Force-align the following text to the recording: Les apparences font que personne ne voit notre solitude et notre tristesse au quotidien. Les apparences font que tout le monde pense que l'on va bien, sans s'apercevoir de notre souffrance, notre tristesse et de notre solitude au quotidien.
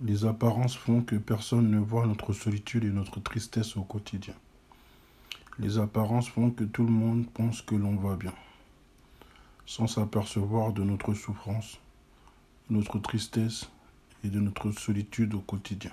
Les 0.00 0.24
apparences 0.24 0.76
font 0.76 1.02
que 1.02 1.16
personne 1.16 1.72
ne 1.72 1.80
voit 1.80 2.06
notre 2.06 2.32
solitude 2.32 2.84
et 2.84 2.90
notre 2.90 3.18
tristesse 3.18 3.76
au 3.76 3.82
quotidien. 3.82 4.34
Les 5.58 5.78
apparences 5.78 6.28
font 6.28 6.52
que 6.52 6.62
tout 6.62 6.84
le 6.84 6.92
monde 6.92 7.26
pense 7.34 7.62
que 7.62 7.74
l'on 7.74 7.96
va 7.96 8.14
bien, 8.14 8.32
sans 9.66 9.88
s'apercevoir 9.88 10.72
de 10.72 10.84
notre 10.84 11.14
souffrance, 11.14 11.80
notre 12.70 13.00
tristesse 13.00 13.68
et 14.22 14.28
de 14.28 14.38
notre 14.38 14.70
solitude 14.70 15.34
au 15.34 15.40
quotidien. 15.40 15.90